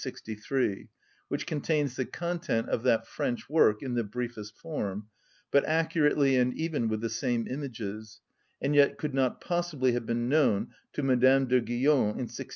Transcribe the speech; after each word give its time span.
63, 0.03 0.89
which 1.27 1.45
contains 1.45 1.95
the 1.95 2.05
content 2.05 2.67
of 2.69 2.81
that 2.81 3.05
French 3.05 3.47
work 3.47 3.83
in 3.83 3.93
the 3.93 4.03
briefest 4.03 4.57
form, 4.57 5.05
but 5.51 5.63
accurately 5.65 6.37
and 6.37 6.55
even 6.55 6.87
with 6.87 7.01
the 7.01 7.09
same 7.11 7.47
images, 7.47 8.19
and 8.59 8.73
yet 8.73 8.97
could 8.97 9.13
not 9.13 9.39
possibly 9.39 9.91
have 9.91 10.07
been 10.07 10.27
known 10.27 10.69
to 10.91 11.03
Madame 11.03 11.45
de 11.45 11.61
Guion 11.61 11.77
in 11.97 12.25
1680. 12.25 12.47